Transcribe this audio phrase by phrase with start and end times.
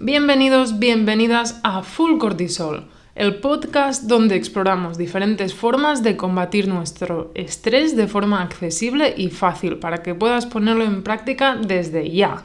[0.00, 7.96] Bienvenidos, bienvenidas a Full Cortisol, el podcast donde exploramos diferentes formas de combatir nuestro estrés
[7.96, 12.44] de forma accesible y fácil para que puedas ponerlo en práctica desde ya.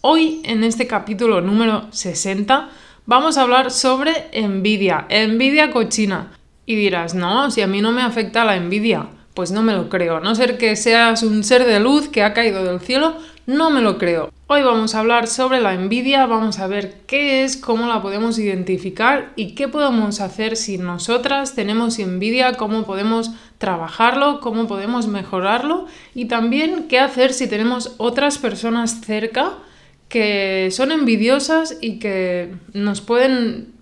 [0.00, 2.68] Hoy, en este capítulo número 60,
[3.04, 6.38] vamos a hablar sobre envidia, envidia cochina.
[6.66, 9.88] Y dirás, no, si a mí no me afecta la envidia, pues no me lo
[9.88, 10.18] creo.
[10.18, 13.70] A no ser que seas un ser de luz que ha caído del cielo, no
[13.70, 14.35] me lo creo.
[14.48, 18.38] Hoy vamos a hablar sobre la envidia, vamos a ver qué es, cómo la podemos
[18.38, 25.86] identificar y qué podemos hacer si nosotras tenemos envidia, cómo podemos trabajarlo, cómo podemos mejorarlo
[26.14, 29.54] y también qué hacer si tenemos otras personas cerca
[30.08, 33.72] que son envidiosas y que nos pueden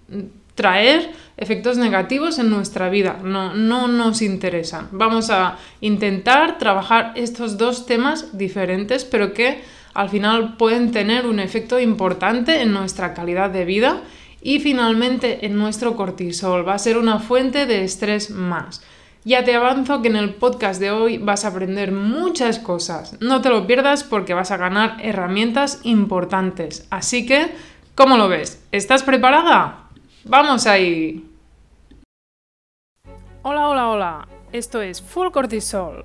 [0.54, 3.18] traer efectos negativos en nuestra vida.
[3.22, 4.88] No, no nos interesan.
[4.92, 9.62] Vamos a intentar trabajar estos dos temas diferentes, pero que
[9.94, 14.02] al final pueden tener un efecto importante en nuestra calidad de vida
[14.42, 16.68] y finalmente en nuestro cortisol.
[16.68, 18.82] Va a ser una fuente de estrés más.
[19.24, 23.16] Ya te avanzo que en el podcast de hoy vas a aprender muchas cosas.
[23.20, 26.86] No te lo pierdas porque vas a ganar herramientas importantes.
[26.90, 27.54] Así que,
[27.94, 28.62] ¿cómo lo ves?
[28.70, 29.88] ¿Estás preparada?
[30.24, 31.24] ¡Vamos ahí!
[33.42, 34.28] Hola, hola, hola.
[34.52, 36.04] Esto es Full Cortisol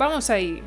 [0.00, 0.62] Vamos ahí.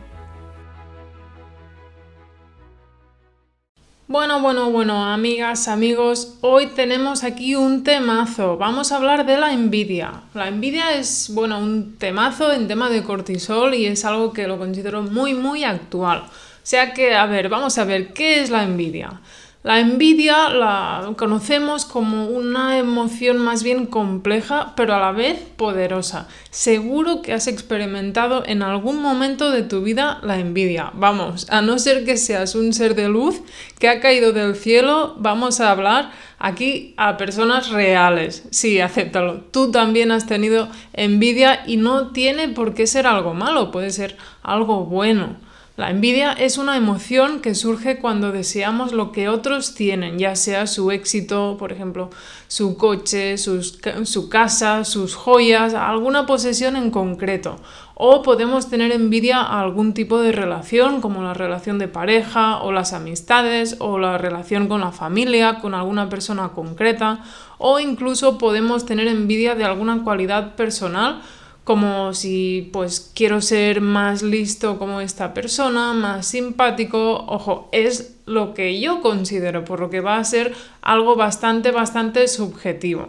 [4.07, 8.57] Bueno, bueno, bueno, amigas, amigos, hoy tenemos aquí un temazo.
[8.57, 10.21] Vamos a hablar de la envidia.
[10.35, 14.59] La envidia es, bueno, un temazo en tema de cortisol y es algo que lo
[14.59, 16.19] considero muy, muy actual.
[16.19, 16.29] O
[16.61, 19.19] sea que, a ver, vamos a ver, ¿qué es la envidia?
[19.63, 26.27] La envidia la conocemos como una emoción más bien compleja, pero a la vez poderosa.
[26.49, 30.91] Seguro que has experimentado en algún momento de tu vida la envidia.
[30.95, 33.41] Vamos, a no ser que seas un ser de luz
[33.79, 38.43] que ha caído del cielo, vamos a hablar aquí a personas reales.
[38.51, 39.45] Sí, acéptalo.
[39.51, 44.17] Tú también has tenido envidia y no tiene por qué ser algo malo, puede ser
[44.41, 45.37] algo bueno.
[45.75, 50.67] La envidia es una emoción que surge cuando deseamos lo que otros tienen, ya sea
[50.67, 52.11] su éxito, por ejemplo,
[52.47, 57.59] su coche, su casa, sus joyas, alguna posesión en concreto.
[57.95, 62.71] O podemos tener envidia a algún tipo de relación, como la relación de pareja, o
[62.71, 67.23] las amistades, o la relación con la familia, con alguna persona concreta,
[67.57, 71.23] o incluso podemos tener envidia de alguna cualidad personal
[71.63, 78.53] como si pues quiero ser más listo como esta persona, más simpático, ojo, es lo
[78.53, 83.07] que yo considero, por lo que va a ser algo bastante, bastante subjetivo.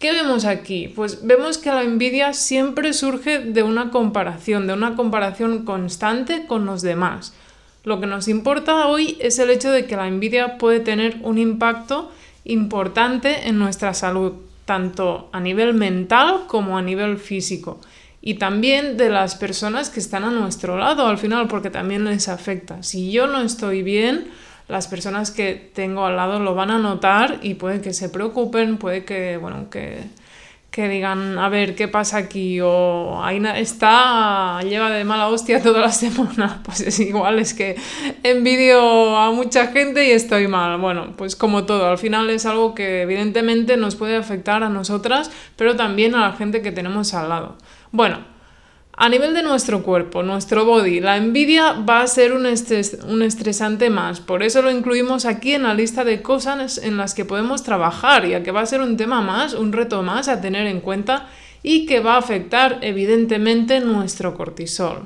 [0.00, 0.88] ¿Qué vemos aquí?
[0.88, 6.66] Pues vemos que la envidia siempre surge de una comparación, de una comparación constante con
[6.66, 7.32] los demás.
[7.84, 11.38] Lo que nos importa hoy es el hecho de que la envidia puede tener un
[11.38, 12.10] impacto
[12.44, 14.32] importante en nuestra salud,
[14.64, 17.80] tanto a nivel mental como a nivel físico.
[18.20, 22.28] Y también de las personas que están a nuestro lado al final, porque también les
[22.28, 22.82] afecta.
[22.82, 24.28] Si yo no estoy bien,
[24.66, 28.78] las personas que tengo al lado lo van a notar y puede que se preocupen,
[28.78, 30.04] puede que, bueno, que,
[30.74, 32.60] que digan, a ver, ¿qué pasa aquí?
[32.60, 36.62] O Aina está, lleva de mala hostia toda la semana.
[36.64, 37.76] Pues es igual, es que
[38.24, 40.80] envidio a mucha gente y estoy mal.
[40.80, 45.30] Bueno, pues como todo, al final es algo que evidentemente nos puede afectar a nosotras,
[45.54, 47.56] pero también a la gente que tenemos al lado.
[47.92, 48.24] Bueno,
[48.96, 53.90] a nivel de nuestro cuerpo, nuestro body, la envidia va a ser un, un, estresante
[53.90, 54.20] más.
[54.20, 58.26] Por eso lo incluimos aquí en la lista de cosas en las que podemos trabajar,
[58.26, 61.28] ya que va a ser un tema más, un reto más a tener en cuenta
[61.62, 65.02] y que va a afectar evidentemente nuestro cortisol.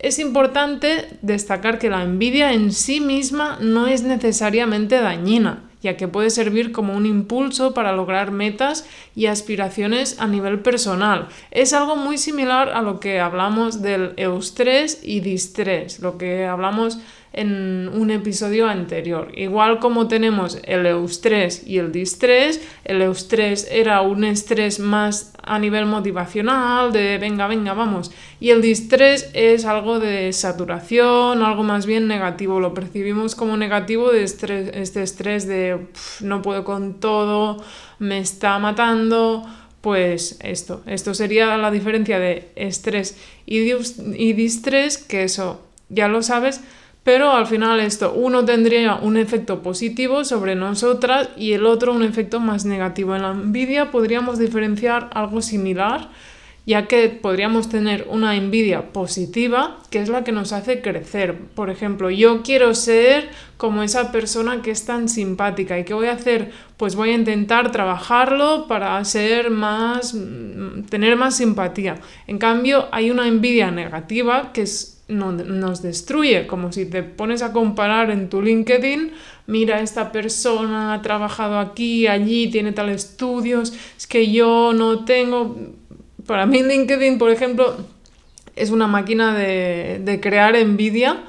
[0.00, 6.08] Es importante destacar que la envidia en sí misma no es necesariamente dañina ya que
[6.08, 11.28] puede servir como un impulso para lograr metas y aspiraciones a nivel personal.
[11.50, 16.98] Es algo muy similar a lo que hablamos del eustrés y distrés, lo que hablamos
[17.32, 19.30] en un episodio anterior.
[19.36, 25.58] Igual como tenemos el eustrés y el distrés, el eustrés era un estrés más a
[25.58, 28.10] nivel motivacional, de venga, venga, vamos,
[28.40, 34.10] y el distrés es algo de saturación, algo más bien negativo, lo percibimos como negativo
[34.10, 35.86] de estrés, este estrés de
[36.20, 37.62] no puedo con todo,
[37.98, 39.46] me está matando,
[39.80, 43.16] pues esto, esto sería la diferencia de estrés
[43.46, 46.60] y, y distrés, que eso ya lo sabes,
[47.02, 52.02] pero al final esto, uno tendría un efecto positivo sobre nosotras y el otro un
[52.02, 53.16] efecto más negativo.
[53.16, 56.10] En la envidia podríamos diferenciar algo similar,
[56.66, 61.36] ya que podríamos tener una envidia positiva, que es la que nos hace crecer.
[61.54, 66.08] Por ejemplo, yo quiero ser como esa persona que es tan simpática y qué voy
[66.08, 71.96] a hacer, pues voy a intentar trabajarlo para ser más mm, tener más simpatía.
[72.26, 77.52] En cambio, hay una envidia negativa que es nos destruye, como si te pones a
[77.52, 79.12] comparar en tu LinkedIn,
[79.46, 85.56] mira, esta persona ha trabajado aquí, allí, tiene tales estudios, es que yo no tengo...
[86.26, 87.76] Para mí LinkedIn, por ejemplo,
[88.54, 91.24] es una máquina de, de crear envidia,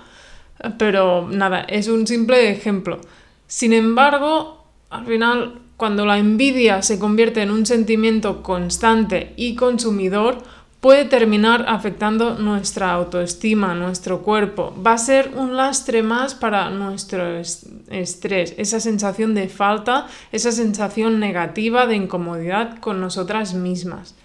[0.77, 2.99] pero nada, es un simple ejemplo.
[3.47, 10.43] Sin embargo, al final, cuando la envidia se convierte en un sentimiento constante y consumidor,
[10.81, 14.73] puede terminar afectando nuestra autoestima, nuestro cuerpo.
[14.85, 21.19] Va a ser un lastre más para nuestro estrés, esa sensación de falta, esa sensación
[21.19, 24.15] negativa de incomodidad con nosotras mismas.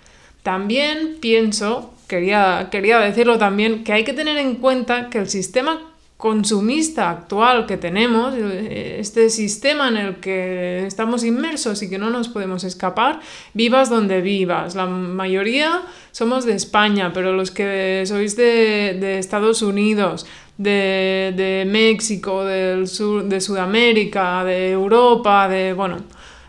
[0.43, 5.81] También pienso, quería, quería decirlo también, que hay que tener en cuenta que el sistema
[6.17, 12.29] consumista actual que tenemos, este sistema en el que estamos inmersos y que no nos
[12.29, 13.21] podemos escapar,
[13.53, 14.75] vivas donde vivas.
[14.75, 15.83] La mayoría
[16.13, 20.27] somos de España, pero los que sois de, Estados Unidos,
[20.57, 25.75] de, de, México, del sur, de Sudamérica, de Europa, de...
[25.75, 25.99] bueno,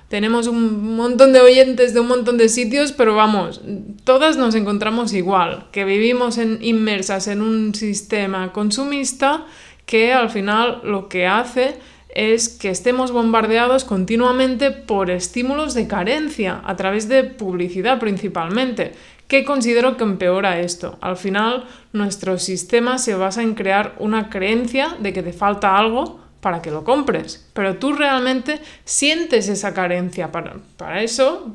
[0.09, 3.61] tenemos un montón de oyentes de un montón de sitios, pero vamos,
[4.03, 9.45] todas nos encontramos igual, que vivimos en, inmersas en un sistema consumista
[9.85, 11.75] que al final lo que hace
[12.09, 18.93] es que estemos bombardeados continuamente por estímulos de carencia, a través de publicidad principalmente,
[19.27, 20.97] que considero que empeora esto.
[21.01, 26.19] Al final, nuestro sistema se basa en crear una creencia de que te falta algo
[26.41, 27.47] para que lo compres.
[27.53, 30.31] Pero tú realmente sientes esa carencia.
[30.31, 31.51] Para, para, eso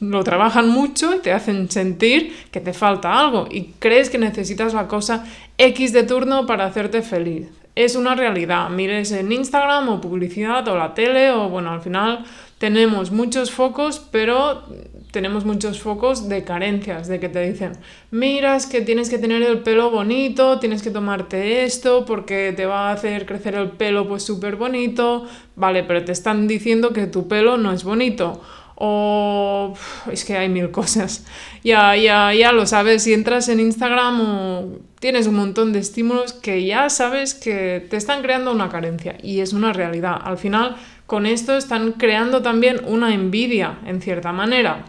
[0.00, 4.74] lo trabajan mucho y te hacen sentir que te falta algo y crees que necesitas
[4.74, 5.24] la cosa
[5.56, 7.48] X de turno para hacerte feliz.
[7.74, 8.70] Es una realidad.
[8.70, 12.24] Mires en Instagram o publicidad o la tele o bueno, al final
[12.58, 14.64] tenemos muchos focos, pero
[15.10, 17.72] tenemos muchos focos de carencias, de que te dicen,
[18.10, 22.66] mira, es que tienes que tener el pelo bonito, tienes que tomarte esto porque te
[22.66, 25.26] va a hacer crecer el pelo pues súper bonito,
[25.56, 28.42] vale, pero te están diciendo que tu pelo no es bonito.
[28.80, 29.74] O
[30.12, 31.26] es que hay mil cosas.
[31.64, 36.32] Ya, ya, ya lo sabes, si entras en Instagram o tienes un montón de estímulos
[36.32, 40.16] que ya sabes que te están creando una carencia y es una realidad.
[40.22, 40.76] Al final,
[41.06, 44.84] con esto están creando también una envidia, en cierta manera.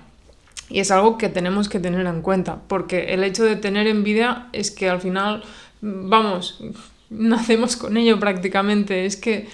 [0.69, 4.47] Y es algo que tenemos que tener en cuenta, porque el hecho de tener envidia
[4.53, 5.43] es que al final,
[5.81, 6.63] vamos,
[7.09, 9.05] nacemos con ello prácticamente.
[9.05, 9.47] Es que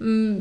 [0.00, 0.40] mm,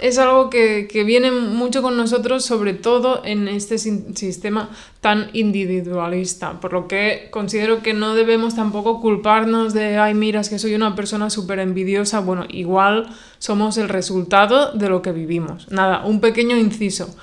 [0.00, 4.70] es algo que, viene mucho con nosotros, sobre todo en este sistema
[5.00, 10.48] tan individualista, por lo que considero que no debemos tampoco culparnos de, ay, mira, es
[10.48, 12.20] que soy una persona súper envidiosa.
[12.20, 13.08] Bueno, igual
[13.38, 15.70] somos el resultado de lo que vivimos.
[15.70, 17.14] Nada, un pequeño inciso.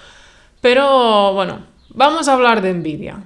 [0.62, 1.60] Pero bueno,
[1.94, 3.24] Vamos a hablar de envidia.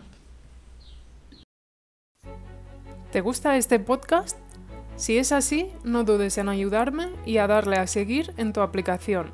[3.11, 4.37] ¿Te gusta este podcast?
[4.95, 9.31] Si es así, no dudes en ayudarme y a darle a seguir en tu aplicación.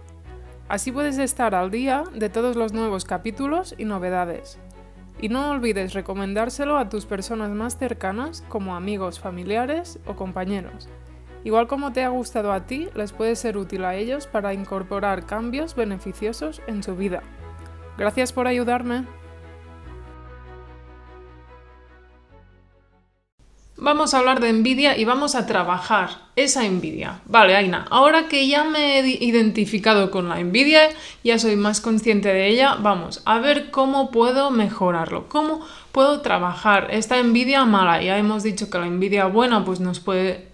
[0.70, 4.60] Así puedes estar al día de todos los nuevos capítulos y novedades.
[5.20, 10.88] Y no olvides recomendárselo a tus personas más cercanas como amigos, familiares o compañeros.
[11.44, 15.26] Igual como te ha gustado a ti, les puede ser útil a ellos para incorporar
[15.26, 17.22] cambios beneficiosos en su vida.
[17.98, 19.06] Gracias por ayudarme.
[23.80, 27.22] Vamos a hablar de envidia y vamos a trabajar esa envidia.
[27.26, 30.90] Vale, Aina, ahora que ya me he identificado con la envidia,
[31.24, 36.88] ya soy más consciente de ella, vamos a ver cómo puedo mejorarlo, cómo puedo trabajar
[36.90, 38.02] esta envidia mala.
[38.02, 40.48] Ya hemos dicho que la envidia buena pues nos puede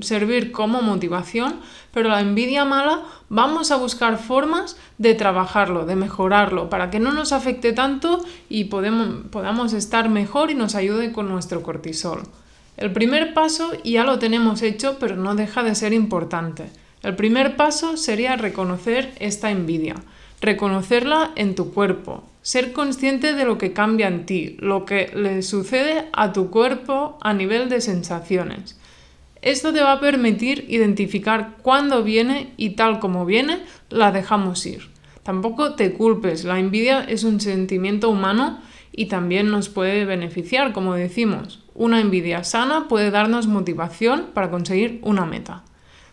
[0.00, 1.60] servir como motivación,
[1.94, 7.10] pero la envidia mala vamos a buscar formas de trabajarlo, de mejorarlo, para que no
[7.12, 12.20] nos afecte tanto y podamos estar mejor y nos ayude con nuestro cortisol.
[12.76, 16.64] El primer paso ya lo tenemos hecho, pero no deja de ser importante.
[17.02, 19.94] El primer paso sería reconocer esta envidia,
[20.40, 25.42] reconocerla en tu cuerpo, ser consciente de lo que cambia en ti, lo que le
[25.42, 28.78] sucede a tu cuerpo a nivel de sensaciones.
[29.40, 34.88] Esto te va a permitir identificar cuándo viene y tal como viene, la dejamos ir.
[35.22, 38.60] Tampoco te culpes, la envidia es un sentimiento humano
[38.92, 41.65] y también nos puede beneficiar, como decimos.
[41.78, 45.62] Una envidia sana puede darnos motivación para conseguir una meta.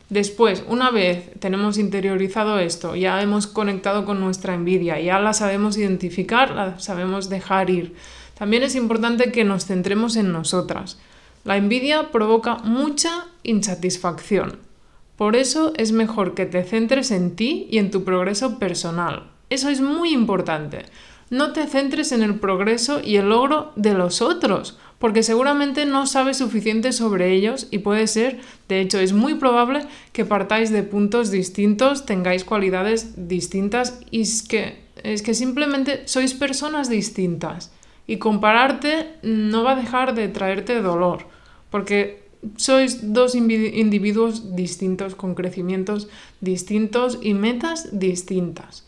[0.10, 5.78] Después, una vez tenemos interiorizado esto, ya hemos conectado con nuestra envidia, ya la sabemos
[5.78, 7.96] identificar, la sabemos dejar ir.
[8.38, 11.00] También es importante que nos centremos en nosotras.
[11.46, 14.60] La envidia provoca mucha insatisfacción.
[15.16, 19.32] Por eso es mejor que te centres en ti y en tu progreso personal.
[19.50, 20.86] Eso es muy importante.
[21.30, 26.08] No te centres en el progreso y el logro de los otros, porque seguramente no
[26.08, 30.82] sabes suficiente sobre ellos y puede ser, de hecho es muy probable que partáis de
[30.82, 37.74] puntos distintos, tengáis cualidades distintas y es que, es que simplemente sois personas distintas
[38.08, 41.28] y compararte no va a dejar de traerte dolor,
[41.70, 42.24] porque
[42.56, 46.08] sois dos individuos distintos con crecimientos
[46.40, 48.86] distintos y metas distintas.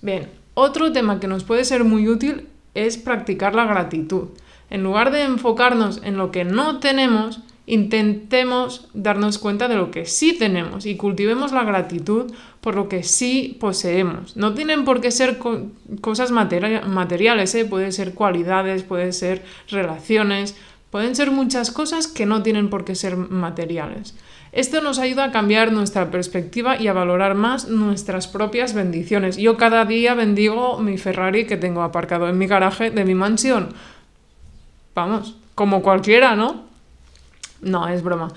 [0.00, 4.28] Bien, otro tema que nos puede ser muy útil es practicar la gratitud.
[4.72, 10.06] En lugar de enfocarnos en lo que no tenemos, intentemos darnos cuenta de lo que
[10.06, 14.34] sí tenemos y cultivemos la gratitud por lo que sí poseemos.
[14.34, 15.36] No tienen por qué ser
[16.00, 17.66] cosas materiales, ¿eh?
[17.66, 20.56] pueden ser cualidades, pueden ser relaciones,
[20.90, 24.14] pueden ser muchas cosas que no tienen por qué ser materiales.
[24.52, 29.36] Esto nos ayuda a cambiar nuestra perspectiva y a valorar más nuestras propias bendiciones.
[29.36, 33.74] Yo cada día bendigo mi Ferrari que tengo aparcado en mi garaje de mi mansión
[34.94, 36.62] vamos, como cualquiera, ¿no?
[37.60, 38.32] No, es broma.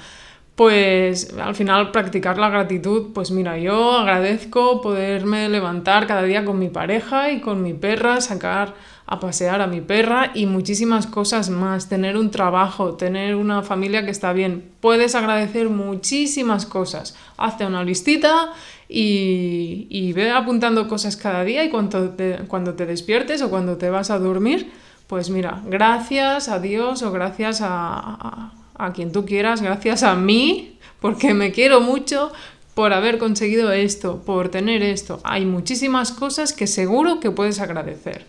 [0.56, 6.60] Pues al final practicar la gratitud, pues mira, yo agradezco poderme levantar cada día con
[6.60, 8.74] mi pareja y con mi perra, sacar
[9.08, 14.06] a pasear a mi perra y muchísimas cosas más, tener un trabajo, tener una familia
[14.06, 14.72] que está bien.
[14.80, 17.18] Puedes agradecer muchísimas cosas.
[17.38, 18.54] Hazte una listita
[18.88, 23.76] y, y ve apuntando cosas cada día y cuando te, cuando te despiertes o cuando
[23.76, 24.72] te vas a dormir,
[25.08, 30.80] pues mira, gracias a Dios o gracias a, a, quien tú quieras, gracias a mí,
[31.00, 32.32] porque me quiero mucho
[32.74, 35.22] por haber conseguido esto, por tener esto.
[35.24, 38.26] Hay muchísimas cosas que seguro que puedes agradecer.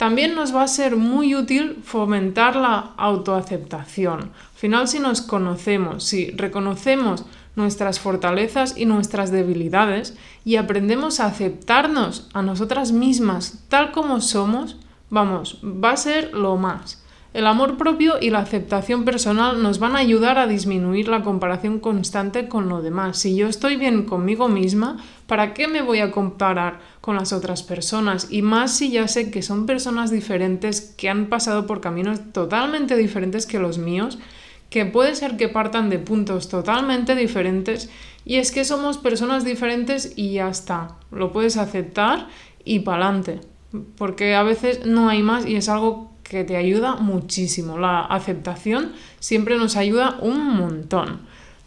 [0.00, 4.20] También nos va a ser muy útil fomentar la autoaceptación.
[4.20, 11.26] Al final, si nos conocemos, si reconocemos nuestras fortalezas y nuestras debilidades y aprendemos a
[11.26, 14.78] aceptarnos a nosotras mismas tal como somos,
[15.10, 17.02] Vamos, va a ser lo más.
[17.32, 21.78] El amor propio y la aceptación personal nos van a ayudar a disminuir la comparación
[21.78, 23.18] constante con lo demás.
[23.18, 27.62] Si yo estoy bien conmigo misma, ¿para qué me voy a comparar con las otras
[27.62, 28.28] personas?
[28.30, 32.96] Y más si ya sé que son personas diferentes que han pasado por caminos totalmente
[32.96, 34.18] diferentes que los míos,
[34.68, 37.90] que puede ser que partan de puntos totalmente diferentes
[38.24, 40.96] y es que somos personas diferentes y ya está.
[41.12, 42.28] Lo puedes aceptar
[42.64, 43.40] y pa'lante
[43.96, 47.78] porque a veces no hay más y es algo que te ayuda muchísimo.
[47.78, 51.20] La aceptación siempre nos ayuda un montón.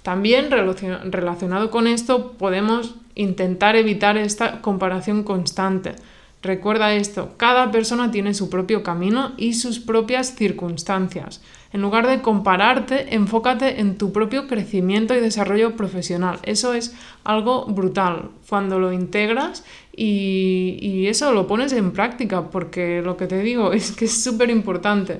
[0.03, 5.95] También relacionado con esto podemos intentar evitar esta comparación constante.
[6.41, 11.41] Recuerda esto, cada persona tiene su propio camino y sus propias circunstancias.
[11.71, 16.39] En lugar de compararte, enfócate en tu propio crecimiento y desarrollo profesional.
[16.43, 16.93] Eso es
[17.23, 19.63] algo brutal cuando lo integras
[19.95, 24.49] y, eso lo pones en práctica, porque lo que te digo es que es súper
[24.49, 25.19] importante.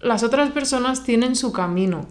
[0.00, 2.06] Las otras personas tienen su camino.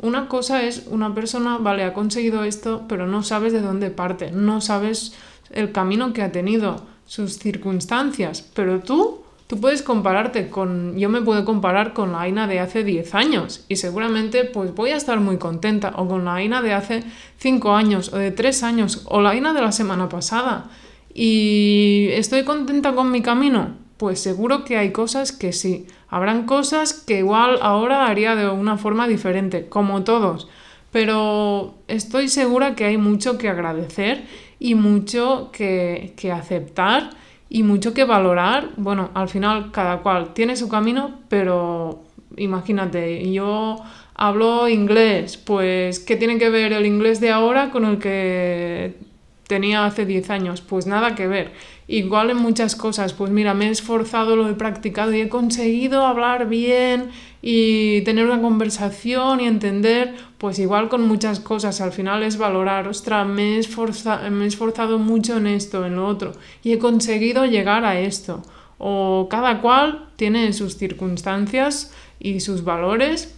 [0.00, 4.30] Una cosa es, una persona, vale, ha conseguido esto, pero no sabes de dónde parte,
[4.30, 5.14] no sabes
[5.50, 11.22] el camino que ha tenido sus circunstancias, pero tú, tú puedes compararte con, yo me
[11.22, 15.20] puedo comparar con la Aina de hace 10 años y seguramente pues voy a estar
[15.20, 17.04] muy contenta, o con la Aina de hace
[17.38, 20.70] 5 años, o de 3 años, o la Aina de la semana pasada.
[21.18, 23.70] ¿Y estoy contenta con mi camino?
[23.96, 25.86] Pues seguro que hay cosas que sí.
[26.10, 30.46] Habrán cosas que igual ahora haría de una forma diferente, como todos.
[30.92, 34.24] Pero estoy segura que hay mucho que agradecer
[34.58, 37.08] y mucho que, aceptar
[37.48, 38.72] y mucho que valorar.
[38.76, 42.04] Bueno, al final cada cual tiene su camino, pero
[42.36, 43.76] imagínate, yo
[44.14, 49.05] hablo inglés, pues ¿qué tiene que ver el inglés de ahora con el que
[49.46, 51.52] tenía hace 10 años, pues nada que ver.
[51.88, 56.04] Igual en muchas cosas, pues mira, me he esforzado, lo he practicado y he conseguido
[56.04, 57.10] hablar bien
[57.42, 62.88] y tener una conversación y entender, pues igual con muchas cosas, al final es valorar,
[62.88, 66.32] ostras, me he, me he esforzado mucho en esto, en lo otro,
[66.64, 68.42] y he conseguido llegar a esto.
[68.78, 73.34] O cada cual tiene sus circunstancias y sus valores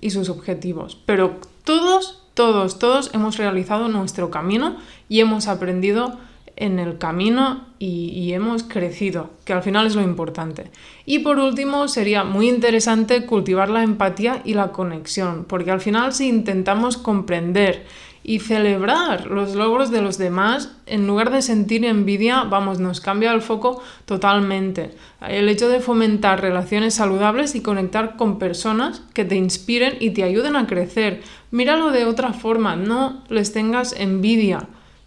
[0.00, 4.76] y sus objetivos, pero todos, todos, todos hemos realizado nuestro camino
[5.08, 6.18] y hemos aprendido
[6.54, 10.70] en el camino y, hemos crecido, que al final es lo importante.
[11.06, 16.12] Y por último, sería muy interesante cultivar la empatía y la conexión, porque al final
[16.12, 17.86] si intentamos comprender
[18.28, 23.32] y celebrar los logros de los demás, en lugar de sentir envidia, vamos, nos cambia
[23.32, 24.90] el foco totalmente.
[25.20, 30.24] El hecho de fomentar relaciones saludables y conectar con personas que te inspiren y te
[30.24, 31.22] ayuden a crecer.
[31.52, 34.66] Míralo de otra forma, no les tengas envidia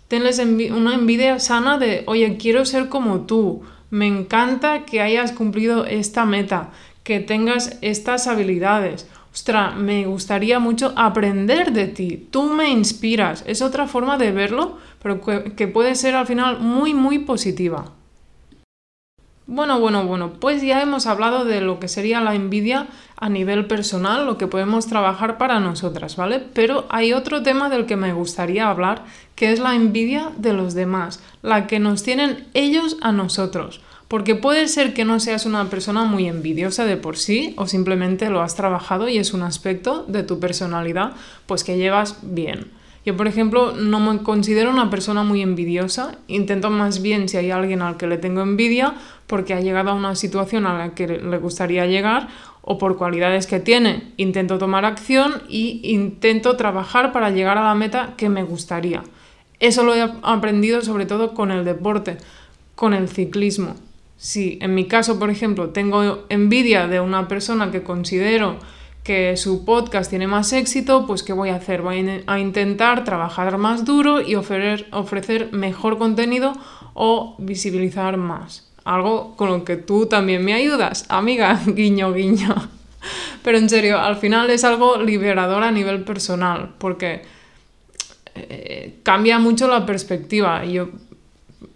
[0.10, 3.62] tenles una envidia sana de, oye, quiero ser como tú,
[3.92, 6.72] me encanta que hayas cumplido esta meta,
[7.04, 9.08] que tengas estas habilidades.
[9.34, 13.44] Ostras, me gustaría mucho aprender de ti, tú me inspiras.
[13.48, 17.92] Es otra forma de verlo, pero que puede ser al final muy, muy positiva.
[19.52, 22.86] Bueno, bueno, bueno, pues ya hemos hablado de lo que sería la envidia
[23.18, 26.40] a nivel personal, lo que podemos trabajar para nosotras, ¿vale?
[26.54, 30.76] Pero hay otro tema del que me gustaría hablar, que es la envidia de los
[30.76, 33.82] demás, la que nos tienen ellos a nosotros.
[34.10, 38.32] Porque puede ser que no seas una persona muy envidiosa de por sí o simplemente
[38.32, 41.14] lo has trabajado y es un aspecto de tu personalidad
[41.46, 42.72] pues que llevas bien.
[43.06, 46.18] Yo, por ejemplo, no me considero una persona muy envidiosa.
[46.28, 48.96] Intento más bien, si hay alguien al que le tengo envidia,
[49.28, 52.30] porque ha llegado a una situación a la que le gustaría llegar
[52.62, 57.76] o por cualidades que tiene, intento tomar acción y intento trabajar para llegar a la
[57.76, 59.04] meta que me gustaría.
[59.60, 62.18] Eso lo he aprendido sobre todo con el deporte,
[62.76, 63.76] con el ciclismo.
[64.20, 68.60] Si en mi caso, por ejemplo, tengo envidia de una persona que considero
[69.02, 71.82] que su podcast tiene más éxito, pues ¿qué voy a hacer?
[71.82, 76.52] Voy a intentar trabajar más duro y ofrecer, ofrecer mejor contenido
[76.94, 78.70] o visibilizar más.
[78.84, 82.54] Algo con lo que tú también me ayudas, amiga, guiño, guiño.
[83.42, 87.22] Pero en serio, al final es algo liberador a nivel personal, porque
[88.36, 90.66] eh, cambia mucho la perspectiva.
[90.66, 90.90] Yo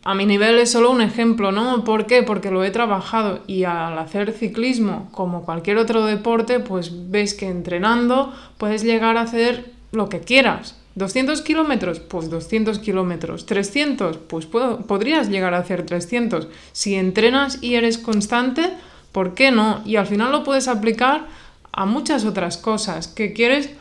[0.04, 1.84] a mi nivel es solo un ejemplo, ¿no?
[1.84, 2.24] ¿Por qué?
[2.24, 7.48] Porque lo he trabajado y al hacer ciclismo, como cualquier otro deporte, pues ves que
[7.48, 10.76] entrenando puedes llegar a hacer lo que quieras.
[10.96, 13.46] 200 kilómetros, pues 200 kilómetros.
[13.46, 16.48] 300, pues podrías llegar a hacer 300.
[16.72, 18.70] Si entrenas y eres constante,
[19.12, 19.82] ¿por qué no?
[19.86, 21.28] Y al final lo puedes aplicar
[21.72, 23.08] a muchas otras cosas.
[23.08, 23.72] que quieres?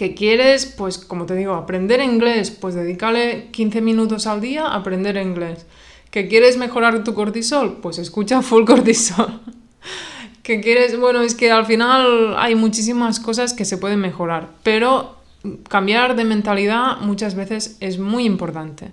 [0.00, 4.76] Que quieres, pues como te digo, aprender inglés, pues dedícale 15 minutos al día a
[4.76, 5.66] aprender inglés.
[6.10, 7.80] ¿Que quieres mejorar tu cortisol?
[7.82, 9.42] Pues escucha full cortisol.
[10.42, 10.98] ¿Que quieres?
[10.98, 15.16] Bueno, es que al final hay muchísimas cosas que se pueden mejorar, pero
[15.68, 18.92] cambiar de mentalidad muchas veces es muy importante.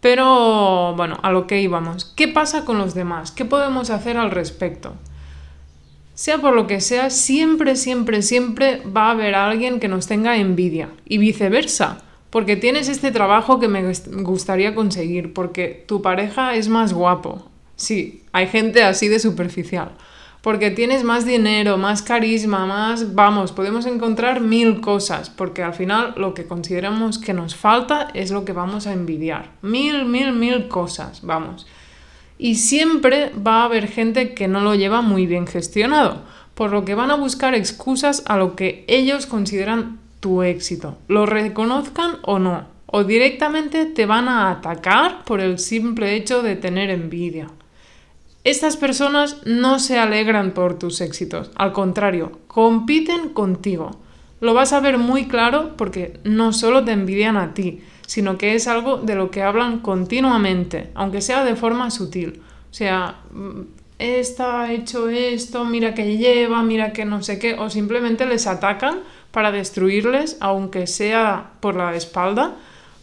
[0.00, 2.06] Pero bueno, a lo que íbamos.
[2.16, 3.30] ¿Qué pasa con los demás?
[3.30, 4.94] ¿Qué podemos hacer al respecto?
[6.24, 10.38] Sea por lo que sea, siempre, siempre, siempre va a haber alguien que nos tenga
[10.38, 11.98] envidia y viceversa,
[12.30, 17.46] porque tienes este trabajo que me gustaría conseguir, porque tu pareja es más guapo.
[17.76, 19.90] Sí, hay gente así de superficial.
[20.40, 23.14] Porque tienes más dinero, más carisma, más...
[23.14, 28.30] Vamos, podemos encontrar mil cosas, porque al final lo que consideramos que nos falta es
[28.30, 29.50] lo que vamos a envidiar.
[29.60, 31.66] Mil, mil, mil cosas, vamos.
[32.38, 36.22] Y siempre va a haber gente que no lo lleva muy bien gestionado,
[36.54, 41.26] por lo que van a buscar excusas a lo que ellos consideran tu éxito, lo
[41.26, 46.90] reconozcan o no, o directamente te van a atacar por el simple hecho de tener
[46.90, 47.48] envidia.
[48.44, 53.98] Estas personas no se alegran por tus éxitos, al contrario, compiten contigo.
[54.40, 58.54] Lo vas a ver muy claro porque no solo te envidian a ti, sino que
[58.54, 62.42] es algo de lo que hablan continuamente, aunque sea de forma sutil.
[62.70, 63.60] O sea, mm,
[63.98, 68.46] esta ha hecho esto, mira que lleva, mira que no sé qué, o simplemente les
[68.46, 72.56] atacan para destruirles, aunque sea por la espalda,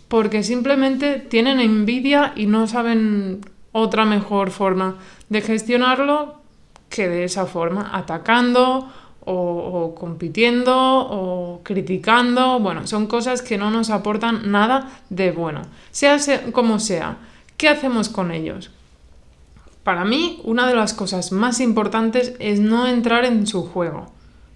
[0.07, 4.97] porque simplemente tienen envidia y no saben otra mejor forma
[5.29, 6.41] de gestionarlo
[6.89, 8.91] que de esa forma, atacando
[9.25, 12.59] o, compitiendo o criticando.
[12.59, 15.61] Bueno, son cosas que no nos aportan nada de bueno.
[15.91, 16.17] Sea
[16.51, 17.17] como sea,
[17.57, 18.71] ¿qué hacemos con ellos?
[19.83, 24.11] Para mí, una de las cosas más importantes es no entrar en su juego.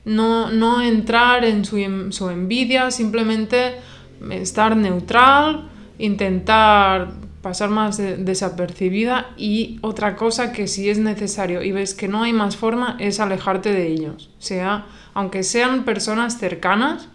[0.06, 1.78] No, no entrar en su,
[2.12, 3.78] su envidia, simplemente
[4.30, 11.94] estar neutral, intentar pasar más desapercibida y otra cosa que si es necesario y ves
[11.94, 14.32] que no hay más forma es alejarte de ellos.
[14.40, 17.08] sea, aunque sean personas cercanas,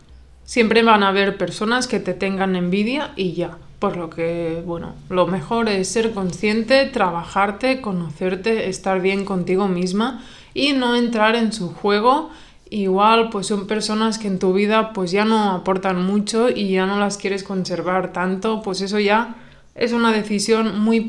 [0.44, 3.58] siempre van a haber personas que te tengan envidia y ya.
[3.80, 10.22] Por lo que, bueno, lo mejor es ser consciente, trabajarte, conocerte, estar bien contigo misma
[10.54, 12.30] y no entrar en su juego.
[12.68, 16.86] Igual, pues son personas que en tu vida pues ya no aportan mucho y ya
[16.86, 19.34] no las quieres conservar tanto, pues eso ya
[19.80, 21.06] es una decisión muy,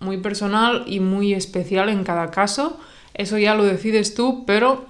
[0.00, 2.80] muy personal y muy especial en cada caso.
[3.12, 4.86] Eso ya lo decides tú, pero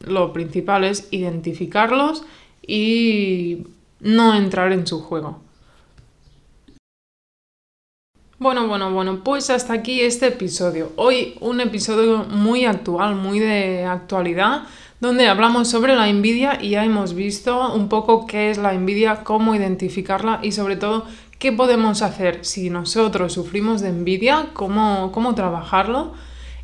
[0.00, 2.24] lo principal es identificarlos
[2.66, 3.68] y
[4.00, 5.40] no entrar en su juego.
[8.38, 10.92] Bueno, bueno, bueno, pues hasta aquí este episodio.
[10.96, 14.64] Hoy un episodio muy actual, muy de actualidad,
[15.00, 19.22] donde hablamos sobre la envidia y ya hemos visto un poco qué es la envidia,
[19.24, 21.06] cómo identificarla y sobre todo
[21.38, 24.50] ¿Qué podemos hacer si nosotros sufrimos de envidia?
[24.54, 26.14] ¿Cómo, cómo trabajarlo?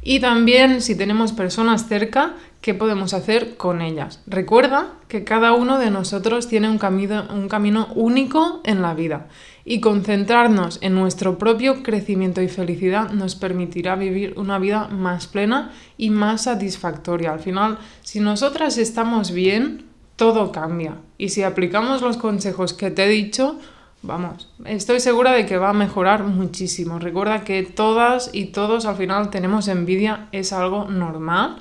[0.03, 4.21] Y también si tenemos personas cerca, ¿qué podemos hacer con ellas?
[4.27, 9.29] Recuerda que cada uno de nosotros tiene un camino, un camino único en la vida
[9.65, 15.71] y concentrarnos en nuestro propio crecimiento y felicidad nos permitirá vivir una vida más plena
[15.97, 17.33] y más satisfactoria.
[17.33, 19.85] Al final, si nosotras estamos bien,
[20.17, 20.97] todo cambia.
[21.17, 23.61] Y si aplicamos los consejos que te he dicho,
[24.03, 26.99] vamos, estoy segura de que va a mejorar muchísimo.
[26.99, 31.57] Recuerda que todas y todos al final tenemos envidia, es algo normal,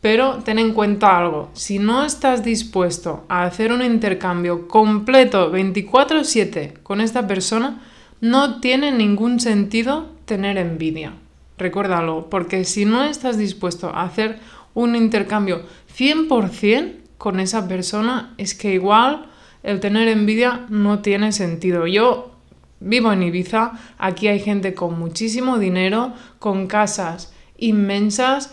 [0.00, 6.74] pero ten en cuenta algo, si no estás dispuesto a hacer un intercambio completo 24/7
[6.82, 7.82] con esta persona,
[8.20, 11.12] no tiene ningún sentido tener envidia.
[11.58, 14.40] Recuérdalo, porque si no estás dispuesto a hacer
[14.74, 19.26] un intercambio 100% con esa persona, es que igual
[19.62, 21.86] el tener envidia no tiene sentido.
[21.86, 22.32] Yo
[22.80, 28.52] vivo en Ibiza, aquí hay gente con muchísimo dinero, con casas inmensas,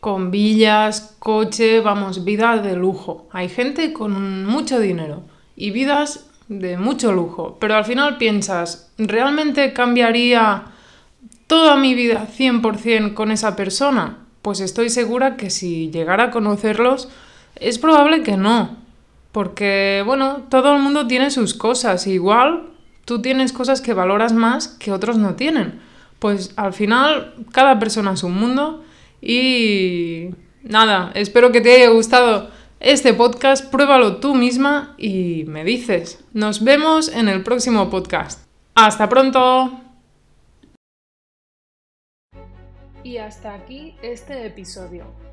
[0.00, 3.28] con villas, coche, vamos, vida de lujo.
[3.32, 5.22] Hay gente con mucho dinero
[5.56, 7.56] y vidas de mucho lujo.
[7.60, 10.64] Pero al final piensas, ¿realmente cambiaría
[11.46, 14.18] toda mi vida 100% con esa persona?
[14.42, 17.08] Pues estoy segura que si llegara a conocerlos,
[17.56, 18.87] es probable que no.
[19.38, 22.08] Porque, bueno, todo el mundo tiene sus cosas.
[22.08, 22.70] Igual
[23.04, 25.80] tú tienes cosas que valoras más que otros no tienen.
[26.18, 28.82] Pues al final, cada persona es un mundo.
[29.22, 30.30] Y
[30.64, 33.70] nada, espero que te haya gustado este podcast.
[33.70, 36.18] Pruébalo tú misma y me dices.
[36.32, 38.44] Nos vemos en el próximo podcast.
[38.74, 39.70] Hasta pronto.
[43.04, 45.27] Y hasta aquí este episodio.